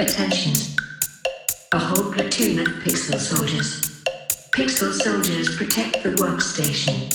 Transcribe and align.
Attention. 0.00 0.52
A 1.72 1.78
whole 1.78 2.12
platoon 2.12 2.58
of 2.58 2.66
pixel 2.82 3.16
soldiers. 3.16 4.02
Pixel 4.50 4.92
soldiers 4.92 5.56
protect 5.56 6.02
the 6.02 6.10
workstation. 6.16 7.14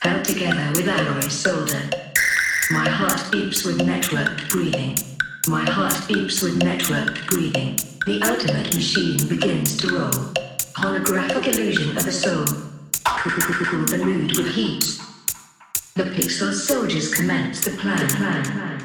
Held 0.00 0.24
together 0.24 0.72
with 0.74 0.88
alloy 0.88 1.20
solder. 1.28 1.82
My 2.70 2.88
heart 2.88 3.20
beeps 3.30 3.66
with 3.66 3.78
networked 3.80 4.48
breathing. 4.48 4.96
My 5.48 5.68
heart 5.68 5.92
beeps 6.08 6.42
with 6.42 6.58
networked 6.60 7.26
breathing. 7.26 7.76
The 8.06 8.22
ultimate 8.26 8.74
machine 8.74 9.28
begins 9.28 9.76
to 9.78 9.98
roll. 9.98 10.32
Holographic 10.76 11.46
illusion 11.46 11.94
of 11.94 12.04
the 12.04 12.12
soul. 12.12 12.46
Cool 13.04 13.84
the 13.84 13.98
mood 14.02 14.34
with 14.36 14.48
heat. 14.54 14.98
The 15.94 16.04
pixel 16.04 16.54
soldiers 16.54 17.12
commence 17.12 17.64
the 17.64 17.72
plan. 17.72 18.08
plan. 18.08 18.44
Sound 18.44 18.75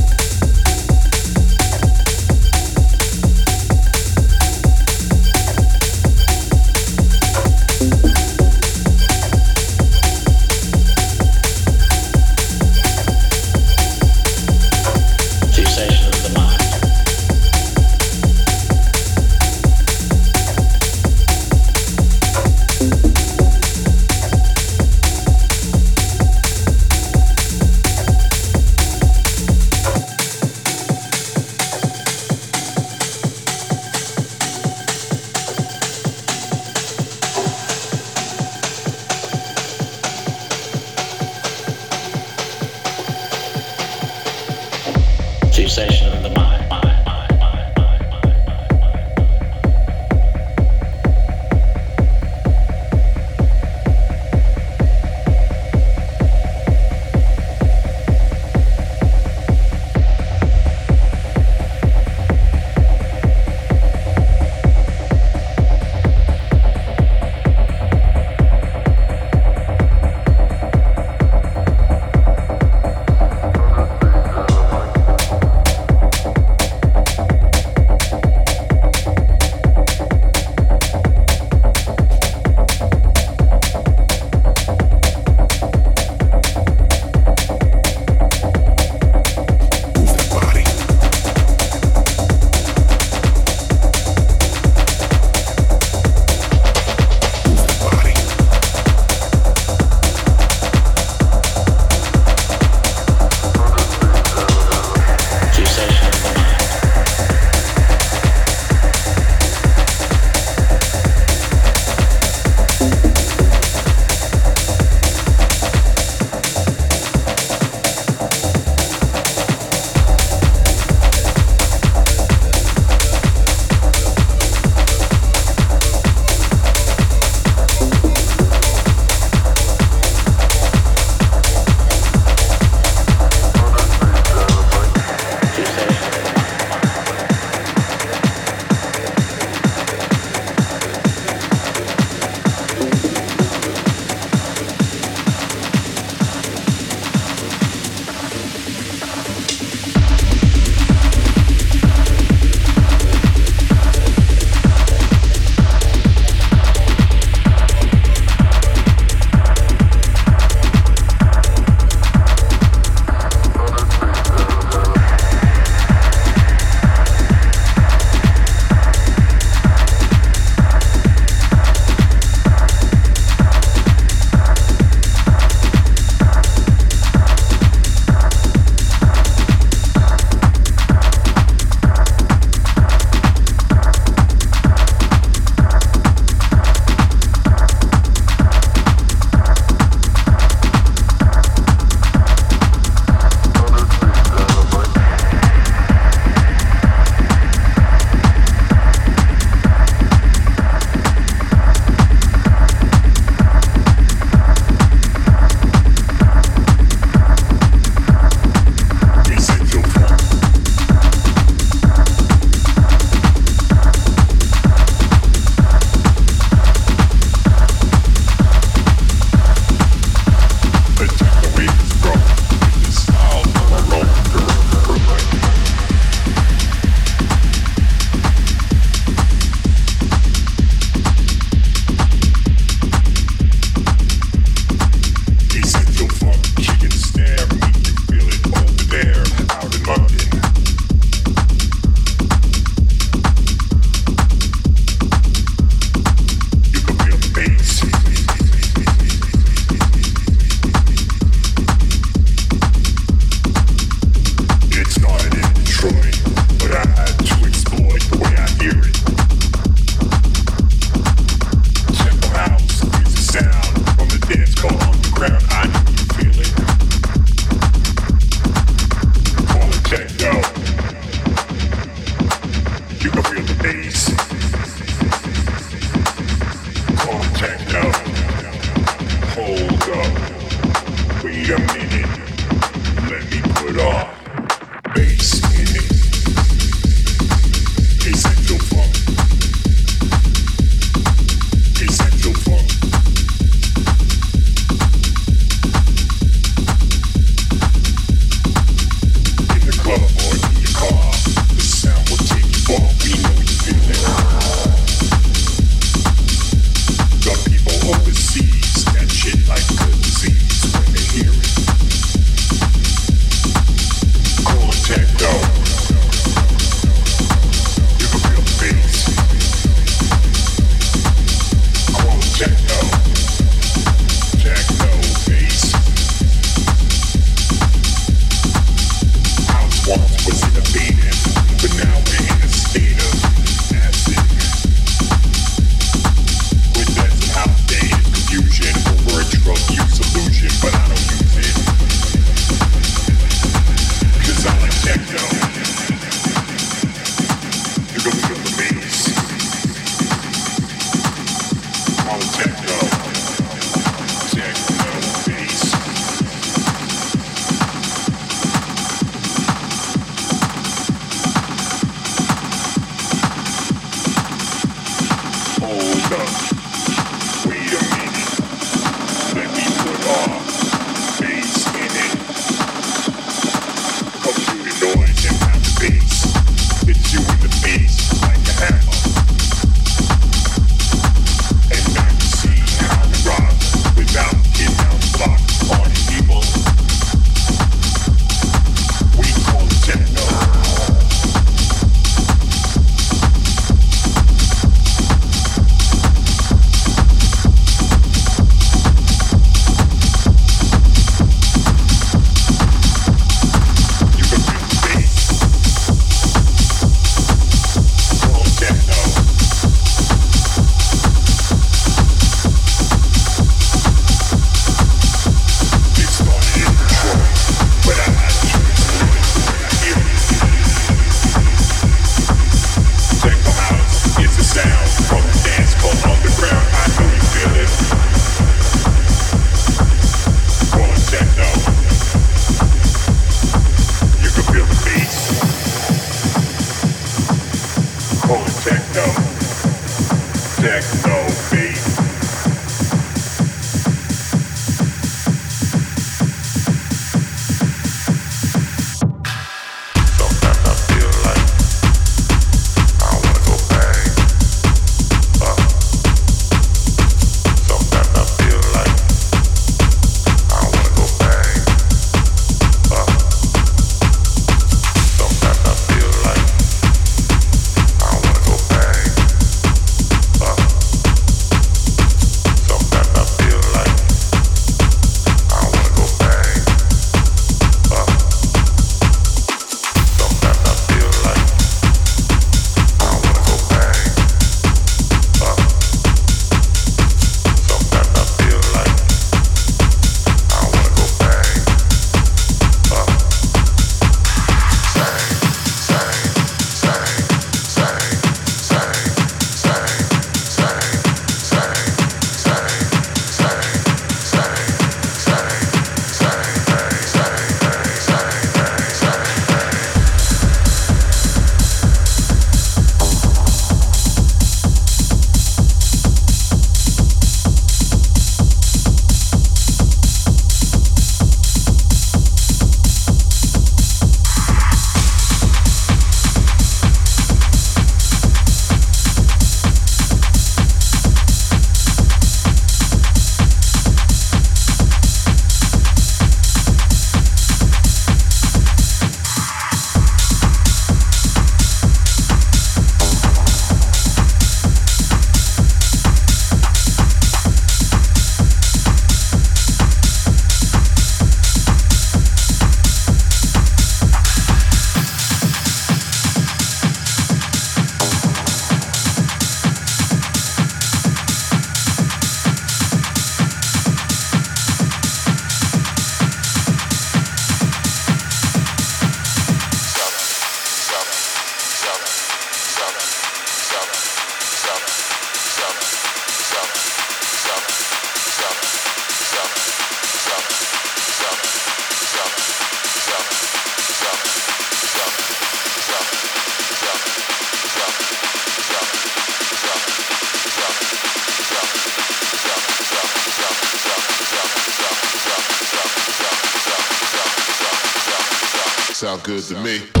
to 599.49 599.55
me. 599.63 600.00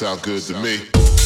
Sound 0.00 0.22
good 0.22 0.40
to 0.44 0.54
me. 0.62 1.19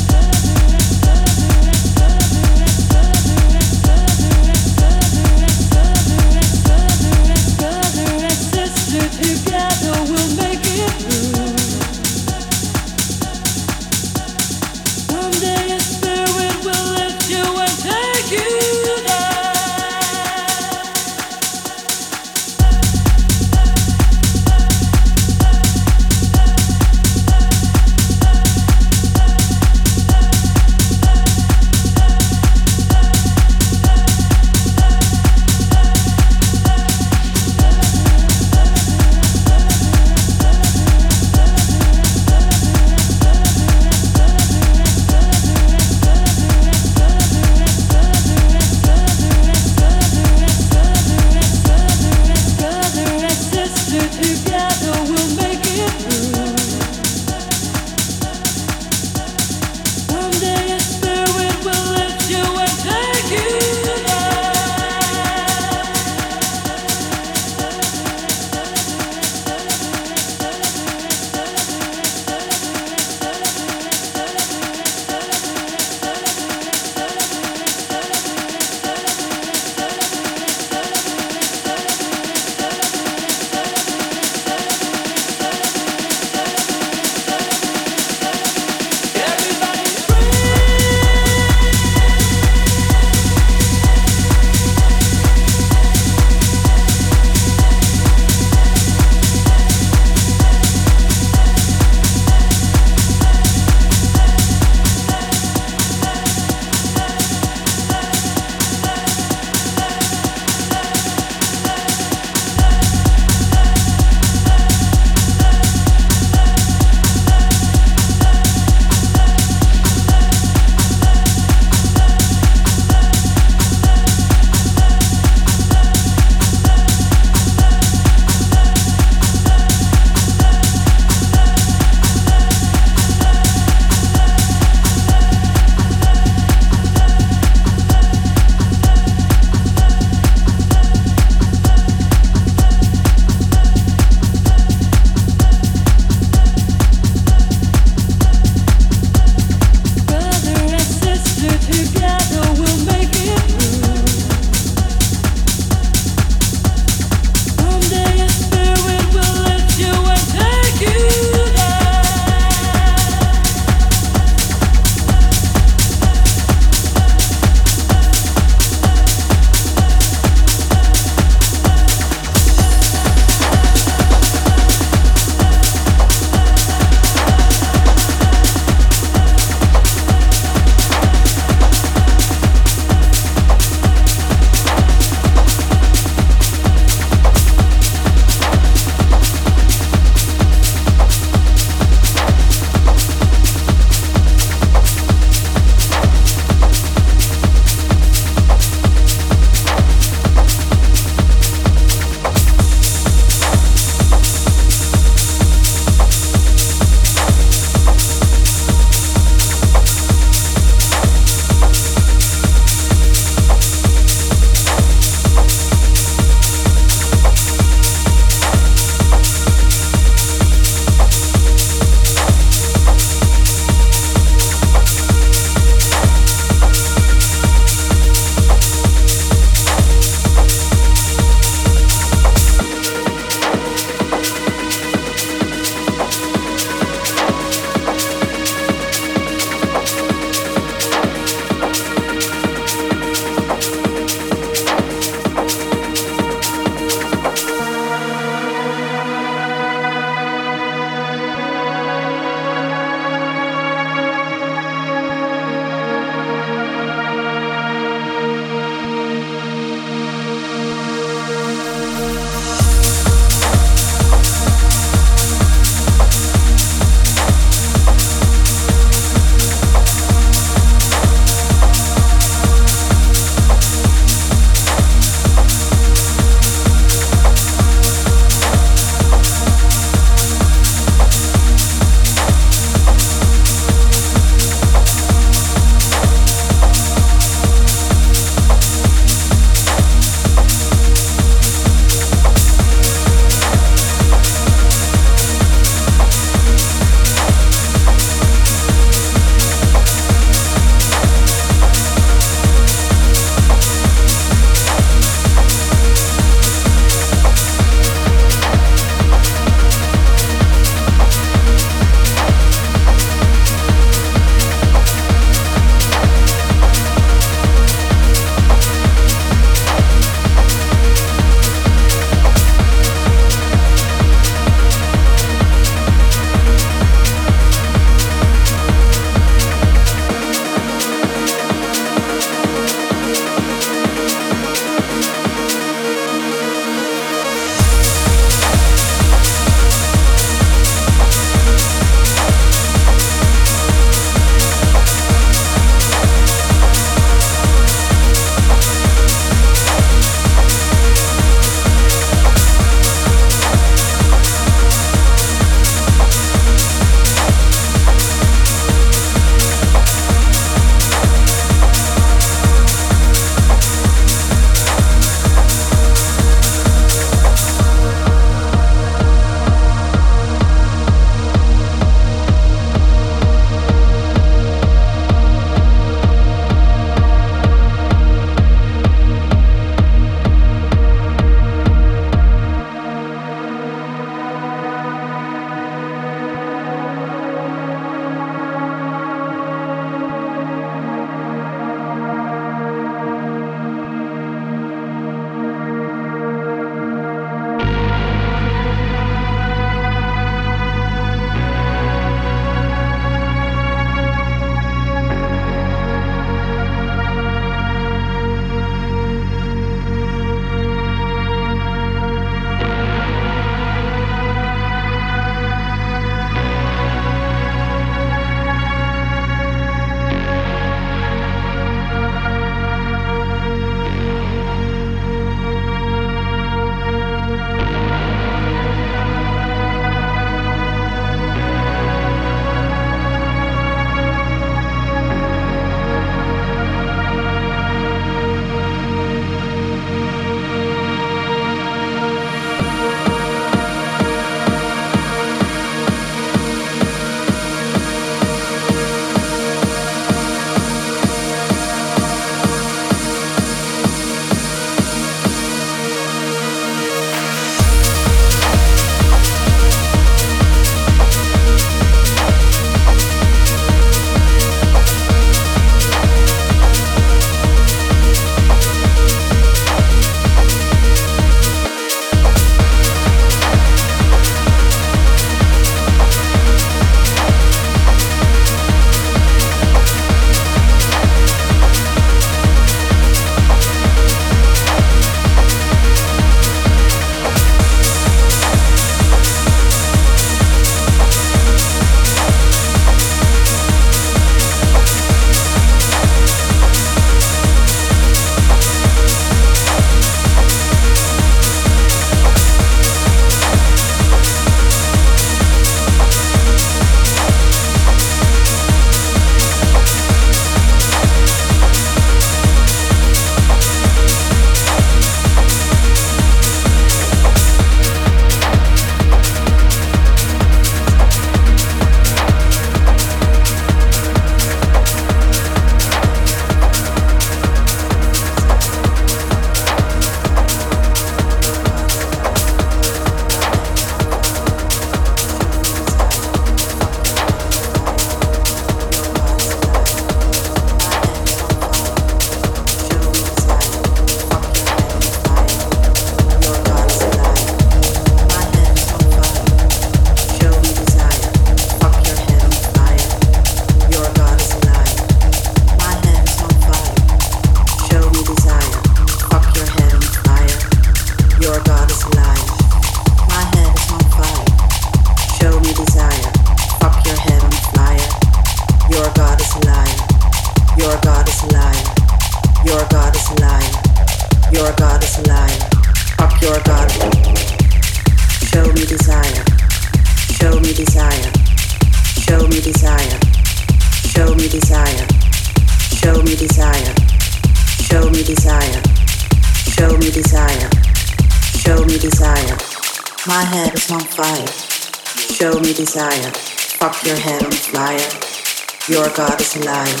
God 599.20 599.38
is 599.38 599.54
a 599.56 599.60
liar. 599.66 600.00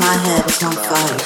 My 0.00 0.14
head 0.24 0.44
is 0.50 0.60
on 0.64 0.72
fire. 0.72 1.18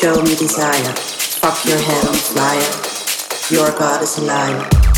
Show 0.00 0.22
me 0.22 0.34
desire. 0.34 0.94
Fuck 1.42 1.62
your 1.66 1.76
head 1.76 2.08
on 2.08 2.14
fire. 2.14 3.54
Your 3.54 3.70
God 3.78 4.02
is 4.02 4.16
a 4.16 4.22
liar. 4.22 4.91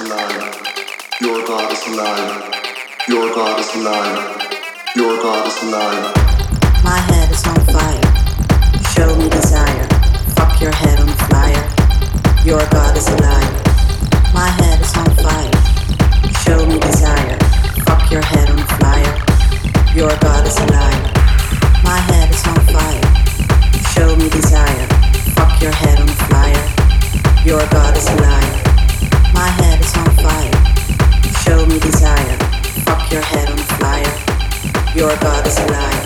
alive. 0.00 0.56
Your 1.20 1.46
God 1.46 1.72
is 1.72 1.86
alive. 1.88 2.54
Your 3.08 3.34
God 3.34 3.60
is 3.60 3.74
alive. 3.76 4.42
Your 4.94 5.16
God 5.22 5.46
is 5.46 5.62
alive. 5.62 6.14
My 6.84 6.98
head 7.08 7.30
is 7.30 7.46
on 7.46 7.60
fire. 7.72 8.08
Show 8.92 9.16
me 9.16 9.30
desire. 9.30 9.88
Fuck 10.36 10.60
your 10.60 10.72
head 10.72 11.00
on 11.00 11.08
fire. 11.30 11.64
Your 12.44 12.60
God 12.70 12.96
is 12.96 13.08
alive. 13.08 13.54
My 14.34 14.48
head 14.60 14.80
is 14.80 14.94
on 14.96 15.10
fire. 15.24 15.56
Show 16.44 16.66
me 16.66 16.78
desire. 16.78 17.38
Fuck 17.86 18.10
your 18.10 18.22
head 18.22 18.50
on 18.50 18.62
fire. 18.76 19.14
Your 19.94 20.12
God 20.20 20.46
is 20.46 20.58
alive. 20.58 21.04
My 21.84 21.96
head 22.10 22.28
is 22.30 22.44
on 22.46 22.60
fire. 22.74 23.08
Show 23.94 24.14
me 24.16 24.28
desire. 24.28 24.86
Fuck 25.36 25.62
your 25.62 25.72
head 25.72 25.98
on 26.00 26.08
fire. 26.28 26.64
Your 27.46 27.64
God 27.70 27.96
is 27.96 28.08
alive. 28.08 28.55
your 35.06 35.16
God 35.18 35.46
is 35.46 35.58
alive. 35.58 36.05